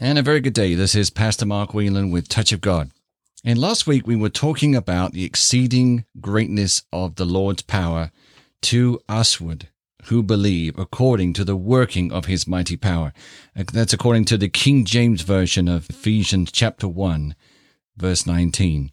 [0.00, 0.74] And a very good day.
[0.74, 2.90] This is Pastor Mark Whelan with Touch of God.
[3.44, 8.10] And last week we were talking about the exceeding greatness of the Lord's power
[8.62, 9.68] to usward
[10.06, 13.12] who believe according to the working of his mighty power.
[13.56, 17.36] Uh, that's according to the King James Version of Ephesians chapter 1,
[17.96, 18.90] verse 19.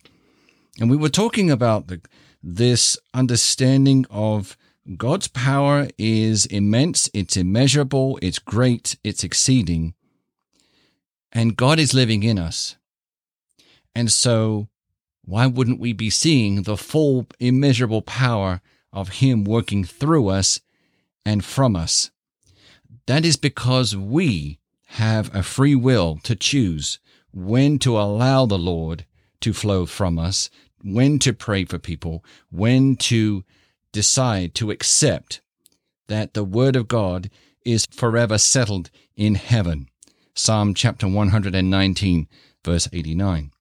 [0.79, 1.99] And we were talking about the,
[2.43, 4.55] this understanding of
[4.97, 9.95] God's power is immense, it's immeasurable, it's great, it's exceeding
[11.31, 12.75] and God is living in us.
[13.95, 14.67] And so,
[15.23, 18.61] why wouldn't we be seeing the full, immeasurable power
[18.91, 20.59] of Him working through us
[21.25, 22.11] and from us?
[23.05, 26.99] That is because we have a free will to choose
[27.33, 29.05] when to allow the Lord
[29.41, 30.49] to flow from us,
[30.83, 33.43] when to pray for people, when to
[33.91, 35.41] decide to accept
[36.07, 37.29] that the Word of God
[37.65, 39.87] is forever settled in heaven.
[40.35, 42.27] Psalm chapter 119,
[42.63, 43.51] verse 89.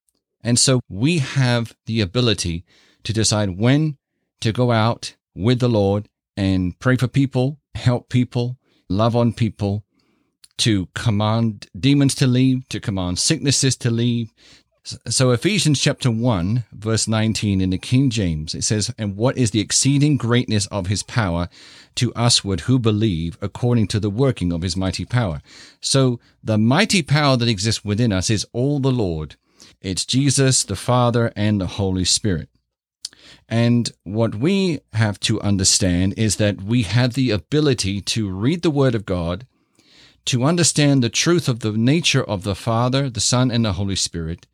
[0.42, 2.65] And so we have the ability
[3.04, 3.99] to decide when
[4.40, 8.57] to go out with the Lord and pray for people, help people,
[8.88, 9.85] love on people,
[10.59, 14.32] to command demons to leave, to command sicknesses to leave,
[14.83, 19.51] so Ephesians chapter 1 verse 19 in the King James it says and what is
[19.51, 21.49] the exceeding greatness of his power
[21.97, 25.43] to usward who believe according to the working of his mighty power.
[25.81, 29.37] So the mighty power that exists within us is all the Lord.
[29.81, 32.49] It's Jesus, the Father and the Holy Spirit.
[33.49, 38.71] And what we have to understand is that we have the ability to read the
[38.71, 39.47] word of God
[40.27, 43.97] to understand the truth of the nature of the Father, the Son, and the Holy
[43.97, 44.47] Spirit,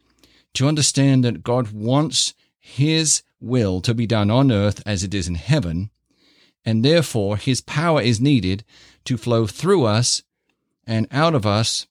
[0.57, 5.29] to understand that God wants His will to be done on earth as it is
[5.29, 5.91] in heaven,
[6.65, 8.65] and therefore His power is needed
[9.05, 10.23] to flow through us
[10.87, 11.87] and out of us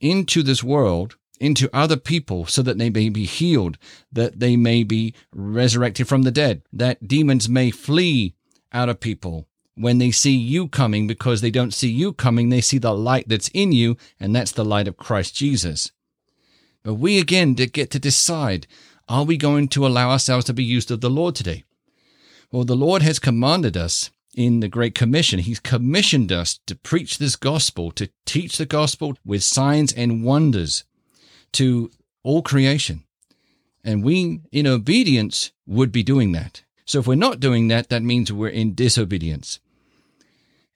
[0.00, 3.78] into this world, into other people, so that they may be healed,
[4.12, 8.34] that they may be resurrected from the dead, that demons may flee
[8.72, 12.60] out of people when they see you coming because they don't see you coming, they
[12.60, 15.92] see the light that's in you, and that's the light of Christ Jesus.
[16.82, 18.66] But we again get to decide
[19.08, 21.64] are we going to allow ourselves to be used of the Lord today?
[22.52, 25.38] Well, the Lord has commanded us in the Great Commission.
[25.38, 30.84] He's commissioned us to preach this gospel, to teach the gospel with signs and wonders
[31.52, 31.90] to
[32.22, 33.04] all creation.
[33.82, 36.62] And we, in obedience, would be doing that.
[36.84, 39.60] So if we're not doing that, that means we're in disobedience.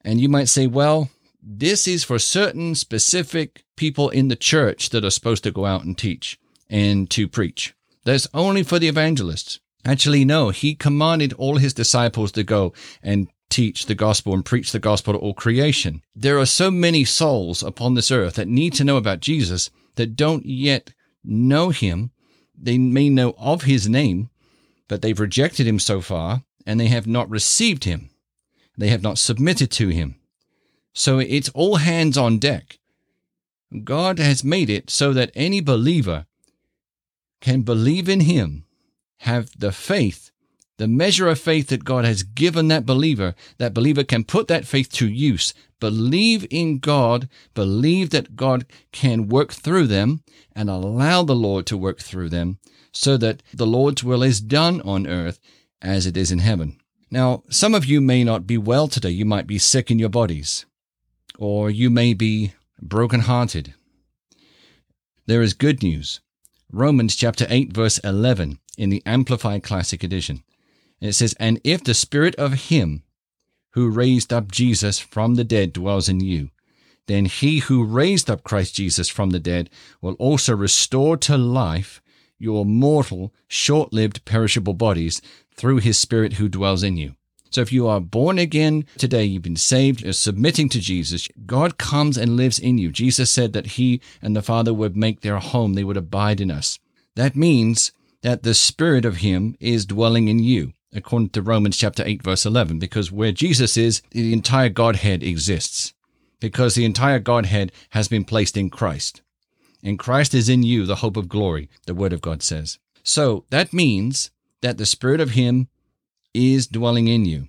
[0.04, 1.10] And you might say, well,
[1.42, 5.84] this is for certain specific people in the church that are supposed to go out
[5.84, 6.38] and teach
[6.70, 7.74] and to preach.
[8.04, 9.58] That's only for the evangelists.
[9.84, 12.72] Actually, no, he commanded all his disciples to go
[13.02, 16.02] and teach the gospel and preach the gospel to all creation.
[16.14, 20.16] There are so many souls upon this earth that need to know about Jesus that
[20.16, 22.12] don't yet know him.
[22.56, 24.30] They may know of his name,
[24.88, 28.10] but they've rejected him so far and they have not received him.
[28.78, 30.16] They have not submitted to him.
[30.92, 32.78] So it's all hands on deck.
[33.84, 36.26] God has made it so that any believer
[37.40, 38.64] can believe in Him,
[39.20, 40.30] have the faith,
[40.76, 43.34] the measure of faith that God has given that believer.
[43.58, 49.28] That believer can put that faith to use, believe in God, believe that God can
[49.28, 50.22] work through them,
[50.54, 52.58] and allow the Lord to work through them
[52.92, 55.40] so that the Lord's will is done on earth
[55.80, 56.78] as it is in heaven.
[57.10, 59.10] Now, some of you may not be well today.
[59.10, 60.66] You might be sick in your bodies
[61.42, 63.74] or you may be broken-hearted.
[65.26, 66.20] There is good news.
[66.70, 70.44] Romans chapter 8 verse 11 in the Amplified Classic Edition.
[71.00, 73.02] It says, And if the spirit of him
[73.70, 76.50] who raised up Jesus from the dead dwells in you,
[77.08, 79.68] then he who raised up Christ Jesus from the dead
[80.00, 82.00] will also restore to life
[82.38, 85.20] your mortal, short lived, perishable bodies
[85.56, 87.16] through his spirit who dwells in you.
[87.52, 91.78] So if you are born again today, you've been saved, you're submitting to Jesus, God
[91.78, 92.90] comes and lives in you.
[92.90, 96.50] Jesus said that he and the Father would make their home, they would abide in
[96.50, 96.78] us.
[97.14, 97.92] That means
[98.22, 102.46] that the Spirit of Him is dwelling in you, according to Romans chapter 8, verse
[102.46, 105.92] 11, because where Jesus is, the entire Godhead exists,
[106.40, 109.20] because the entire Godhead has been placed in Christ.
[109.82, 112.78] And Christ is in you, the hope of glory, the Word of God says.
[113.02, 114.30] So that means
[114.62, 115.68] that the Spirit of Him
[116.32, 117.48] is dwelling in you.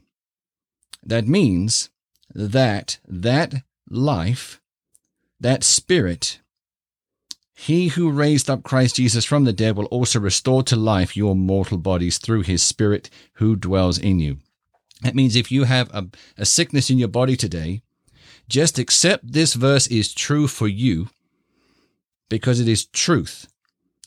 [1.05, 1.89] That means
[2.33, 4.61] that that life,
[5.39, 6.39] that spirit,
[7.53, 11.35] he who raised up Christ Jesus from the dead will also restore to life your
[11.35, 14.37] mortal bodies through his spirit who dwells in you.
[15.01, 16.07] That means if you have a,
[16.37, 17.81] a sickness in your body today,
[18.47, 21.09] just accept this verse is true for you
[22.29, 23.47] because it is truth.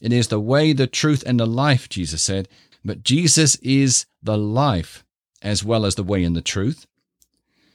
[0.01, 2.49] It is the way, the truth, and the life, Jesus said.
[2.85, 5.05] But Jesus is the life
[5.47, 6.87] as well as the way and the truth.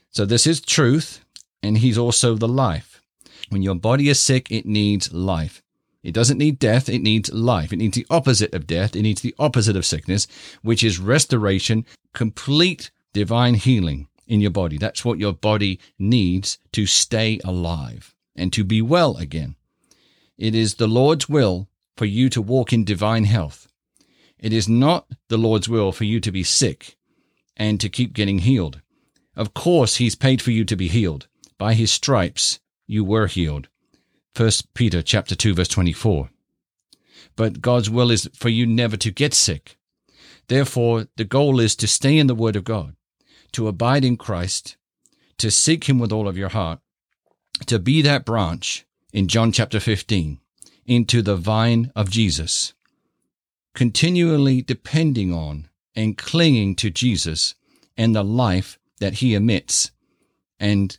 [0.09, 1.23] So this is truth,
[1.63, 3.01] and He's also the life.
[3.49, 5.63] When your body is sick, it needs life.
[6.03, 7.71] It doesn't need death, it needs life.
[7.71, 10.27] It needs the opposite of death, it needs the opposite of sickness,
[10.61, 14.77] which is restoration, complete divine healing in your body.
[14.77, 19.55] That's what your body needs to stay alive and to be well again.
[20.37, 23.69] It is the Lord's will for you to walk in divine health.
[24.39, 26.97] It is not the Lord's will for you to be sick
[27.57, 28.81] and to keep getting healed.
[29.35, 31.27] Of course, He's paid for you to be healed.
[31.57, 33.67] By His stripes, you were healed.
[34.35, 36.29] 1 Peter chapter 2 verse 24.
[37.35, 39.77] But God's will is for you never to get sick.
[40.47, 42.95] Therefore, the goal is to stay in the Word of God,
[43.53, 44.77] to abide in Christ,
[45.37, 46.79] to seek Him with all of your heart,
[47.67, 50.39] to be that branch in John chapter 15
[50.85, 52.73] into the vine of Jesus,
[53.73, 57.55] continually depending on and clinging to Jesus
[57.97, 59.91] and the life that he emits
[60.59, 60.97] and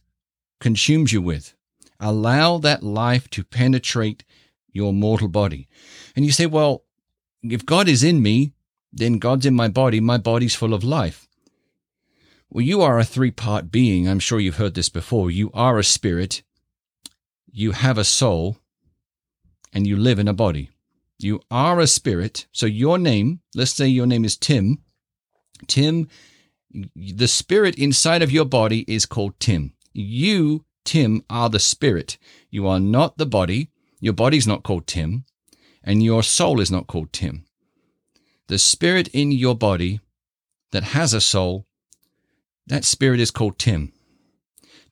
[0.60, 1.54] consumes you with.
[2.00, 4.24] Allow that life to penetrate
[4.72, 5.68] your mortal body.
[6.16, 6.84] And you say, well,
[7.42, 8.52] if God is in me,
[8.92, 10.00] then God's in my body.
[10.00, 11.28] My body's full of life.
[12.50, 14.06] Well, you are a three part being.
[14.08, 15.30] I'm sure you've heard this before.
[15.30, 16.42] You are a spirit,
[17.50, 18.58] you have a soul,
[19.72, 20.70] and you live in a body.
[21.22, 22.46] You are a spirit.
[22.52, 24.78] So your name, let's say your name is Tim.
[25.66, 26.08] Tim,
[26.96, 29.74] the spirit inside of your body is called Tim.
[29.92, 32.18] You, Tim, are the spirit.
[32.50, 33.70] You are not the body.
[34.00, 35.24] Your body's not called Tim.
[35.84, 37.44] And your soul is not called Tim.
[38.48, 40.00] The spirit in your body
[40.72, 41.66] that has a soul,
[42.66, 43.92] that spirit is called Tim.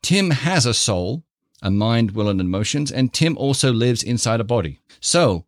[0.02, 1.24] Tim has a soul,
[1.62, 4.80] a mind, will, and emotions, and Tim also lives inside a body.
[5.00, 5.46] So,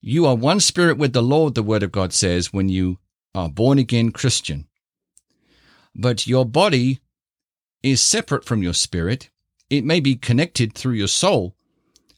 [0.00, 2.98] you are one spirit with the Lord, the Word of God says, when you
[3.34, 4.66] are born again Christian.
[5.94, 7.00] But your body
[7.82, 9.30] is separate from your spirit.
[9.70, 11.56] It may be connected through your soul,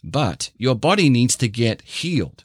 [0.05, 2.45] but your body needs to get healed.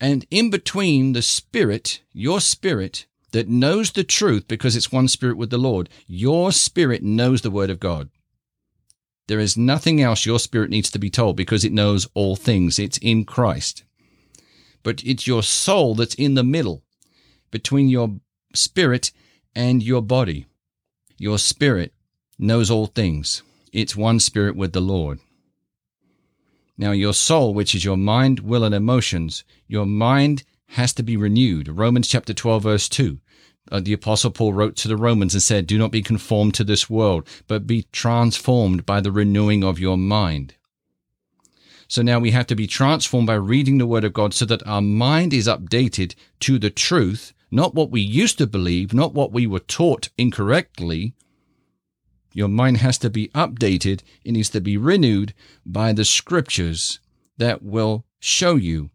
[0.00, 5.36] And in between the spirit, your spirit that knows the truth because it's one spirit
[5.36, 8.10] with the Lord, your spirit knows the Word of God.
[9.26, 12.78] There is nothing else your spirit needs to be told because it knows all things.
[12.78, 13.84] It's in Christ.
[14.82, 16.82] But it's your soul that's in the middle
[17.50, 18.20] between your
[18.54, 19.12] spirit
[19.54, 20.46] and your body.
[21.16, 21.92] Your spirit
[22.38, 23.42] knows all things.
[23.72, 25.20] It's one spirit with the Lord.
[26.76, 31.16] Now, your soul, which is your mind, will, and emotions, your mind has to be
[31.16, 31.68] renewed.
[31.68, 33.18] Romans chapter 12, verse 2
[33.70, 36.64] uh, the Apostle Paul wrote to the Romans and said, Do not be conformed to
[36.64, 40.54] this world, but be transformed by the renewing of your mind.
[41.88, 44.66] So now we have to be transformed by reading the Word of God so that
[44.66, 49.32] our mind is updated to the truth, not what we used to believe, not what
[49.32, 51.14] we were taught incorrectly.
[52.34, 55.32] Your mind has to be updated, it needs to be renewed
[55.64, 57.00] by the scriptures
[57.38, 58.90] that will show you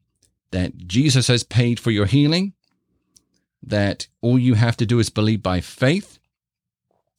[0.51, 2.53] that Jesus has paid for your healing,
[3.63, 6.19] that all you have to do is believe by faith.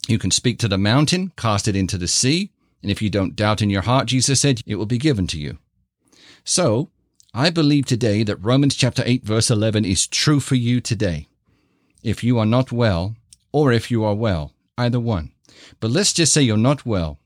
[0.07, 3.35] You can speak to the mountain, cast it into the sea, and if you don't
[3.35, 5.59] doubt in your heart, Jesus said, it will be given to you.
[6.45, 6.91] So,
[7.33, 11.27] I believe today that Romans chapter 8 verse 11 is true for you today.
[12.03, 13.17] If you are not well,
[13.51, 15.33] or if you are well, either one.
[15.81, 17.19] But let's just say you're not well.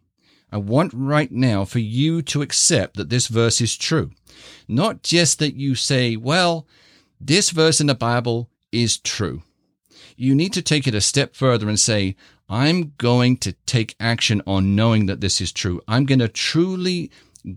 [0.52, 4.12] I want right now for you to accept that this verse is true.
[4.68, 6.66] Not just that you say, well,
[7.20, 9.42] this verse in the Bible is true.
[10.16, 12.14] You need to take it a step further and say,
[12.48, 15.82] I'm going to take action on knowing that this is true.
[15.86, 17.10] I'm going to truly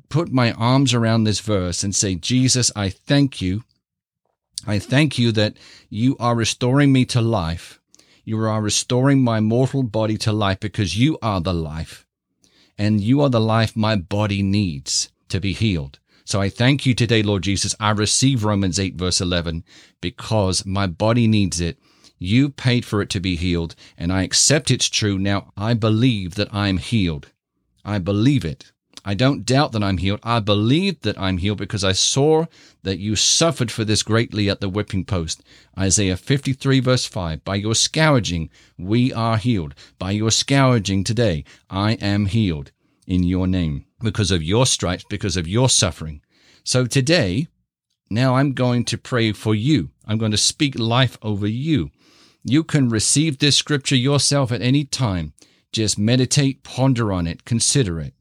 [0.10, 3.63] put my arms around this verse and say, Jesus, I thank you.
[4.67, 5.55] I thank you that
[5.89, 7.79] you are restoring me to life.
[8.24, 12.05] You are restoring my mortal body to life because you are the life.
[12.77, 16.00] And you are the life my body needs to be healed.
[16.24, 17.75] So I thank you today, Lord Jesus.
[17.79, 19.63] I receive Romans 8, verse 11,
[20.00, 21.77] because my body needs it.
[22.19, 25.17] You paid for it to be healed, and I accept it's true.
[25.17, 27.29] Now I believe that I'm healed.
[27.83, 28.70] I believe it.
[29.03, 30.20] I don't doubt that I'm healed.
[30.24, 32.46] I believe that I'm healed because I saw
[32.84, 35.43] that you suffered for this greatly at the whipping post.
[35.77, 37.43] Isaiah 53 verse 5.
[37.43, 39.74] By your scourging, we are healed.
[39.98, 42.72] By your scourging today, I am healed
[43.08, 46.22] in your name because of your stripes, because of your suffering.
[46.63, 47.48] So today,
[48.10, 49.89] now I'm going to pray for you.
[50.05, 51.89] I'm going to speak life over you.
[52.43, 55.34] You can receive this scripture yourself at any time.
[55.72, 58.13] Just meditate, ponder on it, consider it.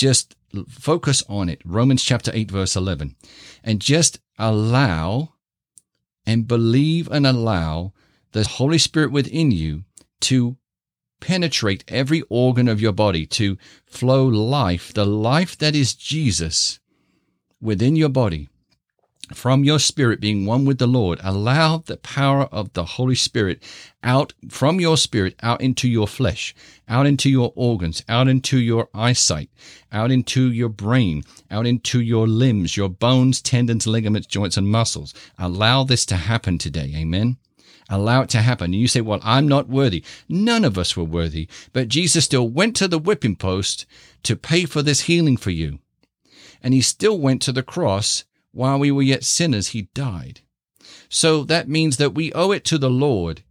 [0.00, 0.34] Just
[0.66, 1.60] focus on it.
[1.62, 3.16] Romans chapter 8, verse 11.
[3.62, 5.34] And just allow
[6.24, 7.92] and believe and allow
[8.32, 9.84] the Holy Spirit within you
[10.22, 10.56] to
[11.20, 16.80] penetrate every organ of your body, to flow life, the life that is Jesus
[17.60, 18.48] within your body
[19.32, 23.62] from your spirit being one with the Lord, allow the power of the Holy Spirit
[24.02, 26.54] out from your spirit out into your flesh,
[26.88, 29.50] out into your organs, out into your eyesight,
[29.92, 35.14] out into your brain, out into your limbs, your bones, tendons, ligaments, joints, and muscles.
[35.38, 36.92] Allow this to happen today.
[36.96, 37.36] Amen.
[37.88, 38.66] Allow it to happen.
[38.66, 40.04] And you say, well, I'm not worthy.
[40.28, 43.84] None of us were worthy, but Jesus still went to the whipping post
[44.22, 45.80] to pay for this healing for you.
[46.62, 50.40] And he still went to the cross while we were yet sinners, he died.
[51.08, 53.42] So that means that we owe it to the Lord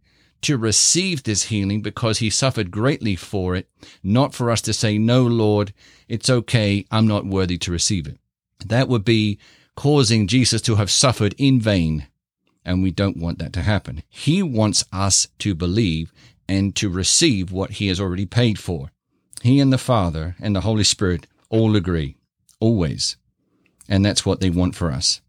[0.42, 3.68] to receive this healing because he suffered greatly for it,
[4.02, 5.72] not for us to say, No, Lord,
[6.08, 8.18] it's okay, I'm not worthy to receive it.
[8.64, 9.38] That would be
[9.76, 12.06] causing Jesus to have suffered in vain,
[12.64, 14.02] and we don't want that to happen.
[14.08, 16.12] He wants us to believe
[16.48, 18.90] and to receive what he has already paid for.
[19.42, 22.16] He and the Father and the Holy Spirit all agree,
[22.60, 23.16] always
[23.90, 25.20] and that's what they want for us.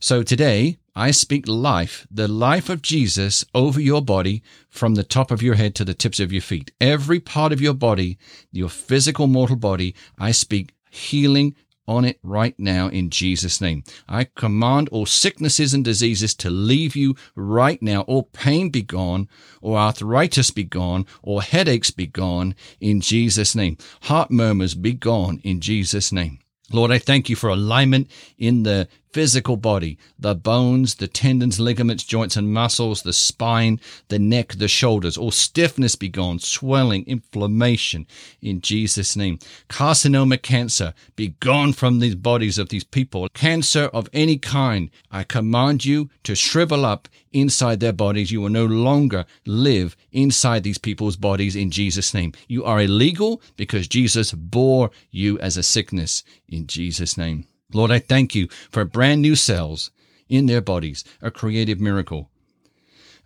[0.00, 5.30] So today, I speak life, the life of Jesus over your body from the top
[5.30, 6.72] of your head to the tips of your feet.
[6.80, 8.18] Every part of your body,
[8.52, 11.56] your physical mortal body, I speak healing
[11.88, 13.82] on it right now in Jesus' name.
[14.08, 18.02] I command all sicknesses and diseases to leave you right now.
[18.02, 19.28] All pain be gone,
[19.60, 23.78] or arthritis be gone, or headaches be gone in Jesus' name.
[24.02, 26.38] Heart murmurs be gone in Jesus' name.
[26.72, 32.02] Lord, I thank you for alignment in the physical body, the bones, the tendons, ligaments,
[32.02, 33.78] joints, and muscles, the spine,
[34.08, 38.08] the neck, the shoulders, all stiffness be gone, swelling, inflammation
[38.42, 39.38] in Jesus' name.
[39.68, 43.28] Carcinoma cancer be gone from these bodies of these people.
[43.34, 48.32] Cancer of any kind, I command you to shrivel up inside their bodies.
[48.32, 52.32] You will no longer live inside these people's bodies in Jesus' name.
[52.48, 57.46] You are illegal because Jesus bore you as a sickness in Jesus' name.
[57.72, 59.90] Lord, I thank you for brand new cells
[60.28, 62.30] in their bodies, a creative miracle.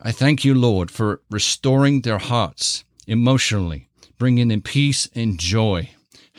[0.00, 5.90] I thank you, Lord, for restoring their hearts emotionally, bringing them peace and joy,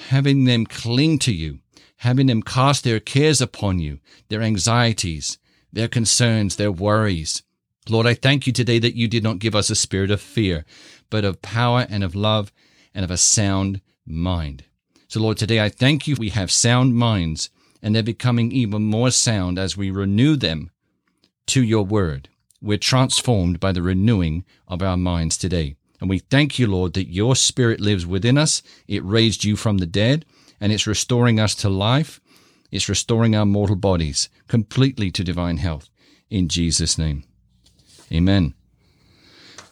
[0.10, 1.60] having them cling to you,
[1.98, 5.38] having them cast their cares upon you, their anxieties,
[5.74, 7.44] their concerns, their worries.
[7.90, 10.64] Lord, I thank you today that you did not give us a spirit of fear,
[11.10, 12.52] but of power and of love
[12.94, 14.64] and of a sound mind.
[15.08, 17.50] So, Lord, today I thank you we have sound minds
[17.82, 20.72] and they're becoming even more sound as we renew them
[21.48, 22.30] to your word.
[22.62, 25.76] We're transformed by the renewing of our minds today.
[26.02, 28.62] And we thank you, Lord, that your spirit lives within us.
[28.88, 30.26] It raised you from the dead
[30.62, 32.20] and it's restoring us to life.
[32.72, 35.90] It's restoring our mortal bodies completely to divine health
[36.30, 37.24] in Jesus' name.
[38.12, 38.54] Amen.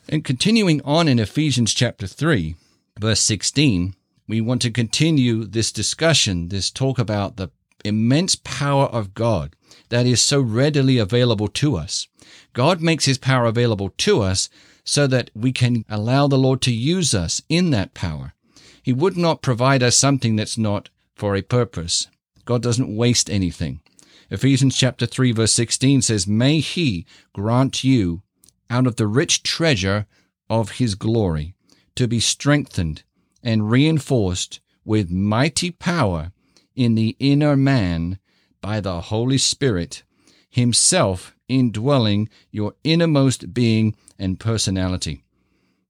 [0.09, 2.55] And continuing on in Ephesians chapter 3,
[2.99, 3.93] verse 16,
[4.27, 7.49] we want to continue this discussion, this talk about the
[7.83, 9.55] immense power of God
[9.89, 12.07] that is so readily available to us.
[12.53, 14.49] God makes his power available to us
[14.83, 18.33] so that we can allow the Lord to use us in that power.
[18.81, 22.07] He would not provide us something that's not for a purpose.
[22.45, 23.81] God doesn't waste anything.
[24.29, 28.21] Ephesians chapter 3 verse 16 says, May he grant you
[28.69, 30.05] out of the rich treasure
[30.49, 31.53] of his glory
[31.95, 33.03] to be strengthened
[33.43, 36.31] and reinforced with mighty power
[36.77, 38.19] in the inner man
[38.61, 40.03] by the Holy Spirit,
[40.49, 45.23] Himself indwelling your innermost being and personality.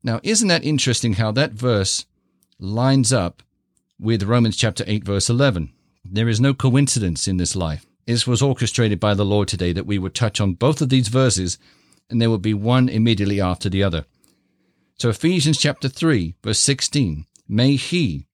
[0.04, 2.06] Now, isn't that interesting how that verse
[2.60, 3.44] lines up
[4.00, 5.72] with Romans chapter 8, verse 11?
[6.04, 7.86] There is no coincidence in this life.
[8.06, 11.10] This was orchestrated by the Lord today that we would touch on both of these
[11.10, 11.58] verses
[12.10, 14.06] and there would be one immediately after the other.
[14.98, 18.28] So, Ephesians chapter 3, verse 16 May He,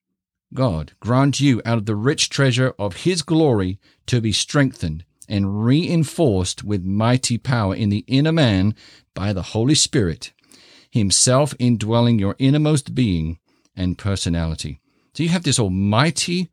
[0.54, 5.66] God, grant you out of the rich treasure of His glory to be strengthened and
[5.66, 8.76] reinforced with mighty power in the inner man
[9.14, 10.34] by the Holy Spirit,
[10.92, 13.40] Himself indwelling your innermost being
[13.76, 14.80] and personality.
[15.14, 16.50] So you have this almighty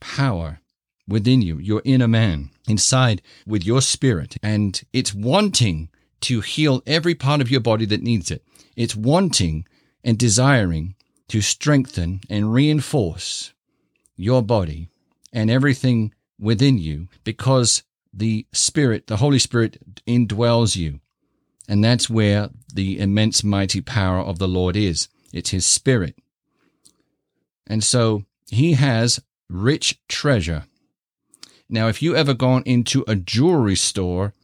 [0.00, 0.60] power
[1.06, 5.88] within you, your inner man, inside with your spirit, and it's wanting
[6.22, 8.44] to heal every part of your body that needs it.
[8.76, 9.66] It's wanting
[10.04, 10.94] and desiring
[11.30, 13.52] to strengthen and reinforce
[14.16, 14.88] your body
[15.32, 20.98] and everything within you because the Spirit, the Holy Spirit, indwells you.
[21.68, 25.06] And that's where the immense mighty power of the Lord is.
[25.32, 26.16] It's His Spirit.
[27.64, 30.64] And so He has rich treasure.
[31.68, 34.34] Now, if you ever gone into a jewelry store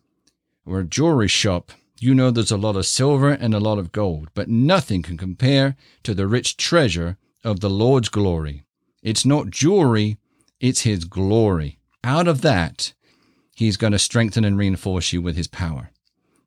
[0.64, 3.93] or a jewelry shop, you know there's a lot of silver and a lot of
[3.93, 8.65] gold, but nothing can compare to the rich treasure of the Lord's glory.
[9.03, 10.19] It's not jewelry,
[10.61, 11.79] it's His glory.
[12.05, 12.93] Out of that,
[13.55, 15.91] He's going to strengthen and reinforce you with His power.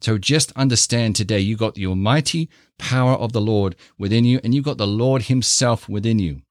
[0.02, 4.54] So just understand today you got the almighty power of the Lord within you, and
[4.54, 6.42] you got the Lord Himself within you.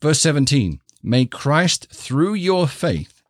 [0.00, 3.22] Verse 17 May Christ, through your faith,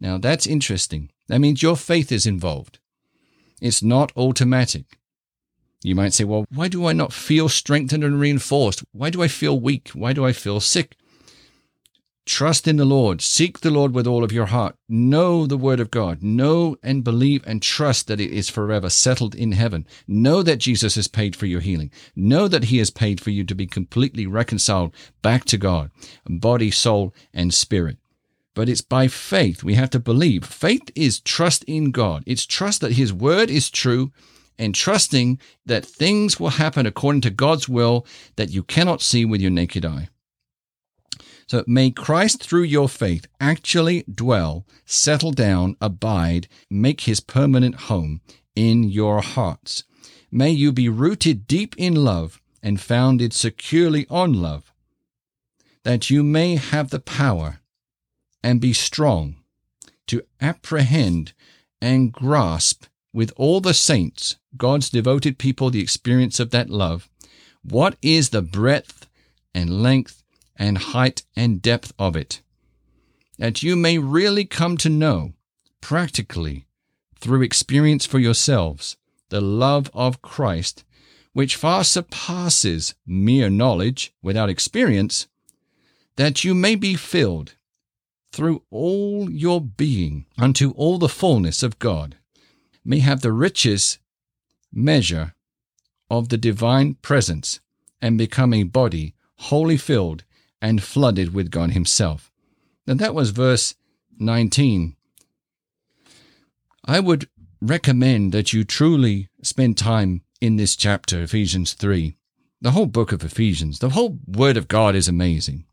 [0.00, 1.10] now that's interesting.
[1.28, 2.78] That means your faith is involved.
[3.62, 4.98] It's not automatic.
[5.84, 8.82] You might say, well, why do I not feel strengthened and reinforced?
[8.90, 9.90] Why do I feel weak?
[9.90, 10.96] Why do I feel sick?
[12.26, 13.20] Trust in the Lord.
[13.20, 14.74] Seek the Lord with all of your heart.
[14.88, 16.24] Know the word of God.
[16.24, 19.86] Know and believe and trust that it is forever settled in heaven.
[20.08, 21.92] Know that Jesus has paid for your healing.
[22.16, 25.92] Know that he has paid for you to be completely reconciled back to God,
[26.28, 27.98] body, soul, and spirit.
[28.54, 29.64] But it's by faith.
[29.64, 30.44] We have to believe.
[30.44, 32.22] Faith is trust in God.
[32.26, 34.12] It's trust that his word is true
[34.58, 38.06] and trusting that things will happen according to God's will
[38.36, 40.08] that you cannot see with your naked eye.
[41.46, 48.20] So may Christ, through your faith, actually dwell, settle down, abide, make his permanent home
[48.54, 49.84] in your hearts.
[50.30, 54.72] May you be rooted deep in love and founded securely on love,
[55.84, 57.58] that you may have the power
[58.42, 59.36] and be strong
[60.06, 61.32] to apprehend
[61.80, 67.08] and grasp with all the saints, God's devoted people, the experience of that love.
[67.62, 69.06] What is the breadth
[69.54, 70.22] and length
[70.56, 72.42] and height and depth of it,
[73.38, 75.32] that you may really come to know,
[75.80, 76.66] practically,
[77.18, 78.96] through experience for yourselves,
[79.28, 80.84] the love of Christ,
[81.32, 85.26] which far surpasses mere knowledge without experience,
[86.16, 87.54] that you may be filled
[88.32, 92.16] through all your being unto all the fullness of God,
[92.84, 93.98] may have the richest
[94.72, 95.34] measure
[96.10, 97.60] of the divine presence,
[98.00, 100.24] and become a body wholly filled
[100.60, 102.30] and flooded with God Himself.
[102.86, 103.74] And that was verse
[104.18, 104.96] 19.
[106.84, 107.28] I would
[107.60, 112.16] recommend that you truly spend time in this chapter, Ephesians 3.
[112.60, 115.64] The whole book of Ephesians, the whole Word of God is amazing.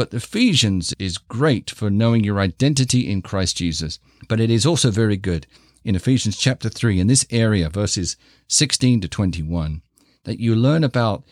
[0.00, 3.98] But Ephesians is great for knowing your identity in Christ Jesus,
[4.30, 5.46] but it is also very good
[5.84, 8.16] in Ephesians chapter 3, in this area, verses
[8.48, 9.82] 16 to 21,
[10.24, 11.24] that you learn about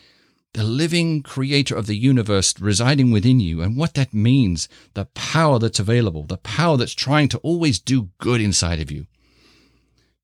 [0.53, 5.57] the living creator of the universe residing within you and what that means, the power
[5.57, 9.07] that's available, the power that's trying to always do good inside of you,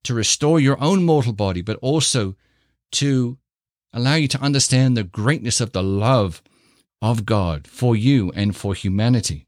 [0.04, 2.36] to restore your own mortal body, but also
[2.92, 3.40] to
[3.92, 6.44] allow you to understand the greatness of the love
[7.02, 9.48] of God for you and for humanity.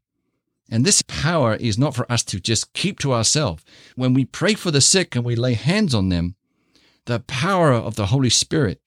[0.70, 3.64] And this power is not for us to just keep to ourselves.
[3.96, 6.34] When we pray for the sick and we lay hands on them,
[7.06, 8.80] the power of the Holy Spirit,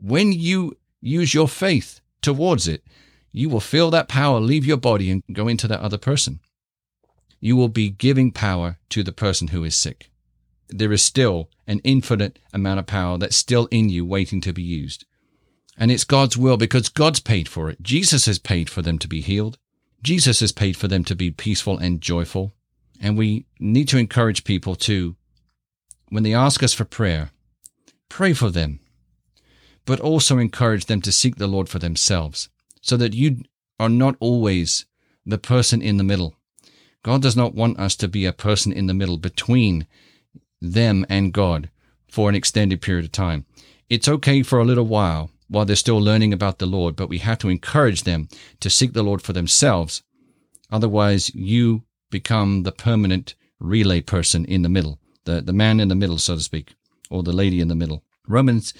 [0.00, 2.84] when you use your faith towards it,
[3.32, 6.38] you will feel that power leave your body and go into that other person.
[7.40, 10.10] You will be giving power to the person who is sick.
[10.68, 14.62] There is still an infinite amount of power that's still in you waiting to be
[14.62, 15.04] used.
[15.76, 17.82] And it's God's will because God's paid for it.
[17.82, 19.58] Jesus has paid for them to be healed.
[20.02, 22.52] Jesus has paid for them to be peaceful and joyful.
[23.00, 25.16] And we need to encourage people to,
[26.10, 27.30] when they ask us for prayer,
[28.08, 28.80] pray for them
[29.86, 32.48] but also encourage them to seek the Lord for themselves,
[32.80, 33.42] so that you
[33.78, 34.86] are not always
[35.26, 36.34] the person in the middle.
[37.02, 39.86] God does not want us to be a person in the middle between
[40.60, 41.68] them and God
[42.08, 43.44] for an extended period of time.
[43.90, 47.18] It's okay for a little while while they're still learning about the Lord, but we
[47.18, 48.28] have to encourage them
[48.60, 50.02] to seek the Lord for themselves.
[50.70, 55.94] Otherwise, you become the permanent relay person in the middle, the, the man in the
[55.94, 56.74] middle, so to speak,
[57.08, 58.02] or the lady in the middle.
[58.26, 58.74] Romans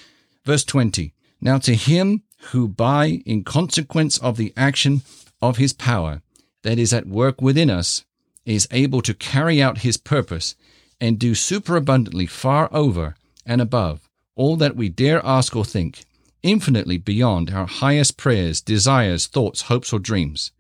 [0.45, 5.03] Verse 20 Now to him who, by in consequence of the action
[5.41, 6.23] of his power
[6.63, 8.05] that is at work within us,
[8.45, 10.55] is able to carry out his purpose
[11.01, 16.05] and do superabundantly far over and above all that we dare ask or think,
[16.45, 20.53] infinitely beyond our highest prayers, desires, thoughts, hopes, or dreams.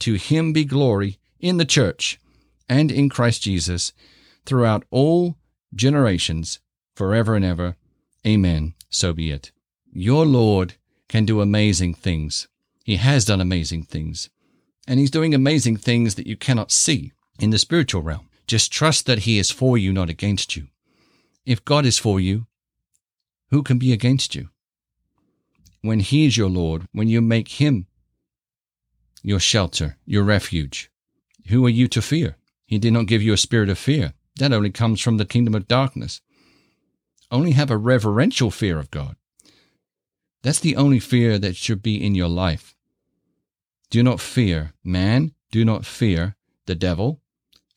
[0.00, 2.20] To him be glory in the church
[2.68, 3.92] and in Christ Jesus
[4.46, 5.36] throughout all
[5.74, 6.60] generations,
[6.94, 7.74] forever and ever.
[8.24, 9.50] Amen so be it.
[9.92, 10.74] Your Lord
[11.08, 12.48] can do amazing things.
[12.84, 14.30] He has done amazing things.
[14.86, 18.28] And He's doing amazing things that you cannot see in the spiritual realm.
[18.46, 20.68] Just trust that He is for you, not against you.
[21.44, 22.46] If God is for you,
[23.50, 24.48] who can be against you?
[25.84, 27.88] When He is your Lord, when you make Him
[29.22, 30.90] your shelter, your refuge.
[31.48, 32.38] Who are you to fear?
[32.64, 34.14] He did not give you a spirit of fear.
[34.36, 36.22] That only comes from the kingdom of darkness.
[37.30, 39.16] Only have a reverential fear of God.
[40.42, 42.74] That's the only fear that should be in your life.
[43.90, 45.34] Do not fear man.
[45.50, 47.20] Do not fear the devil.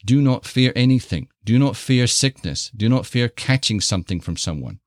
[0.06, 1.28] Do not fear anything.
[1.44, 2.72] Do not fear sickness.
[2.74, 4.80] Do not fear catching something from someone.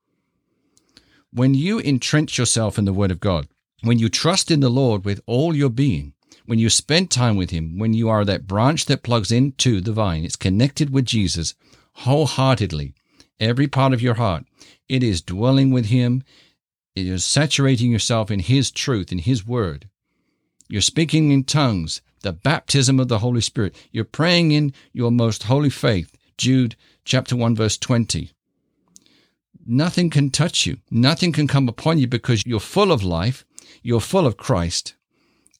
[1.33, 3.47] When you entrench yourself in the Word of God,
[3.83, 6.13] when you trust in the Lord with all your being,
[6.45, 9.93] when you spend time with Him, when you are that branch that plugs into the
[9.93, 11.53] vine, it's connected with Jesus
[11.93, 12.93] wholeheartedly,
[13.39, 14.45] every part of your heart,
[14.89, 16.21] it is dwelling with Him,
[16.95, 19.87] it is saturating yourself in His truth, in His Word.
[20.67, 23.73] You're speaking in tongues, the baptism of the Holy Spirit.
[23.91, 26.13] You're praying in your most holy faith.
[26.37, 28.31] Jude chapter 1 verse 20.
[29.65, 30.77] Nothing can touch you.
[30.89, 33.45] Nothing can come upon you because you're full of life.
[33.83, 34.95] You're full of Christ.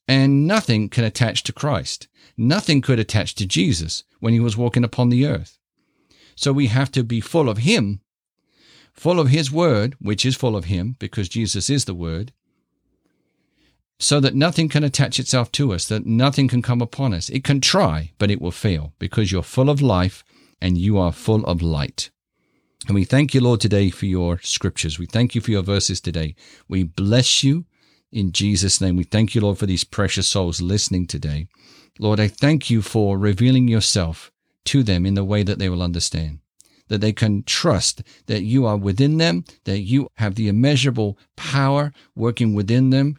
[0.08, 2.08] And nothing can attach to Christ.
[2.36, 5.60] Nothing could attach to Jesus when he was walking upon the earth.
[6.36, 8.02] So we have to be full of him,
[8.94, 12.34] full of his word, which is full of him because Jesus is the word,
[14.00, 17.30] so that nothing can attach itself to us, that nothing can come upon us.
[17.30, 20.24] It can try, but it will fail because you're full of life
[20.60, 22.10] and you are full of light.
[22.88, 24.98] And we thank you, Lord, today for your scriptures.
[24.98, 26.36] We thank you for your verses today.
[26.68, 27.66] We bless you
[28.12, 28.96] in Jesus' name.
[28.96, 31.48] We thank you, Lord, for these precious souls listening today.
[32.00, 34.32] Lord, I thank you for revealing yourself
[34.66, 36.40] to them in the way that they will understand,
[36.88, 41.94] that they can trust that you are within them, that you have the immeasurable power
[42.16, 43.16] working within them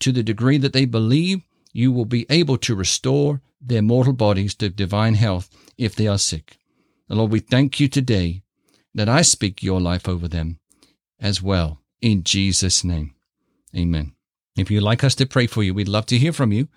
[0.00, 1.40] to the degree that they believe
[1.72, 6.18] you will be able to restore their mortal bodies to divine health if they are
[6.18, 6.58] sick.
[7.08, 8.43] And Lord, we thank you today
[8.94, 10.58] that I speak your life over them
[11.20, 11.80] as well.
[12.00, 13.14] In Jesus' name.
[13.76, 14.14] Amen.
[14.56, 16.68] If you'd like us to pray for you, we'd love to hear from you.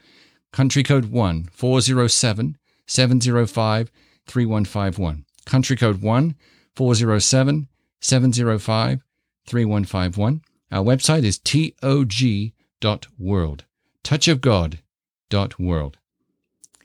[0.52, 3.92] Country code 1 407 705
[4.26, 5.26] 3151.
[5.46, 6.36] Country code 1
[6.76, 7.68] 407
[8.02, 9.04] 705
[9.46, 10.42] 3151.
[10.72, 13.66] Our website is TOG touchofgod.world.
[14.04, 15.98] Touchofgod.world.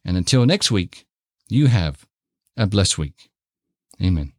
[0.04, 1.06] And until next week,
[1.48, 2.06] you have
[2.56, 3.30] a blessed week.
[4.02, 4.32] Amen.